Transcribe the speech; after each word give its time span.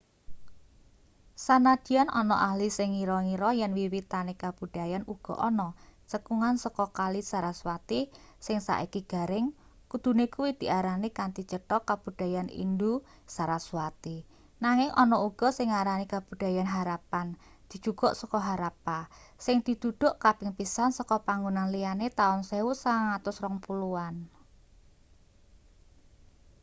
sanadyan 1.45 2.09
ana 2.19 2.35
ahli 2.47 2.67
sing 2.77 2.89
ngira-ngira 2.95 3.49
yen 3.59 3.75
wiwitane 3.79 4.33
kabudayan 4.43 5.03
uga 5.13 5.33
ana 5.49 5.67
cekungan 6.09 6.55
saka 6.63 6.85
kali 6.99 7.21
saraswati 7.31 7.99
sing 8.45 8.57
saiki 8.67 9.01
garing 9.11 9.47
kudune 9.91 10.25
kuwi 10.33 10.51
diarani 10.61 11.09
kanthi 11.17 11.43
cetho 11.51 11.77
kabudayan 11.89 12.47
indus-saraswati 12.63 14.17
nanging 14.65 14.91
ana 15.03 15.15
uga 15.27 15.47
sing 15.57 15.67
ngarani 15.71 16.05
kabudayan 16.13 16.67
harappan 16.75 17.27
dijukuk 17.69 18.13
saka 18.19 18.39
harappa 18.49 18.99
sing 19.45 19.57
diduduk 19.67 20.13
kaping 20.23 20.51
pisan 20.57 20.89
saka 20.97 21.15
panggonan 21.27 21.67
liyane 21.73 22.07
taun 22.19 22.41
1920an 22.49 24.15